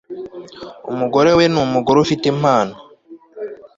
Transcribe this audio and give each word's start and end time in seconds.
Umugore 0.91 1.29
we 1.37 1.45
ni 1.51 1.59
umugore 1.65 1.97
ufite 1.99 2.25
impano 2.33 2.75